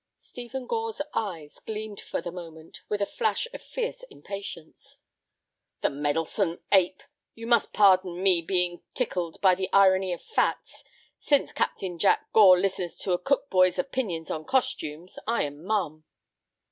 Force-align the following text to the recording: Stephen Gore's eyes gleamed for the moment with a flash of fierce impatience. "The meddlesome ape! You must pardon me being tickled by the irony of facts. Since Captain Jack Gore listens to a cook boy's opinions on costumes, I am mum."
Stephen 0.17 0.65
Gore's 0.65 0.99
eyes 1.13 1.59
gleamed 1.59 2.01
for 2.01 2.23
the 2.23 2.31
moment 2.31 2.81
with 2.89 3.03
a 3.03 3.05
flash 3.05 3.47
of 3.53 3.61
fierce 3.61 4.01
impatience. 4.09 4.97
"The 5.81 5.91
meddlesome 5.91 6.59
ape! 6.71 7.03
You 7.35 7.45
must 7.45 7.71
pardon 7.71 8.23
me 8.23 8.41
being 8.41 8.81
tickled 8.95 9.39
by 9.41 9.53
the 9.53 9.69
irony 9.71 10.11
of 10.11 10.23
facts. 10.23 10.83
Since 11.19 11.51
Captain 11.53 11.99
Jack 11.99 12.33
Gore 12.33 12.59
listens 12.59 12.95
to 12.95 13.11
a 13.11 13.19
cook 13.19 13.47
boy's 13.51 13.77
opinions 13.77 14.31
on 14.31 14.43
costumes, 14.43 15.19
I 15.27 15.43
am 15.43 15.63
mum." 15.63 16.03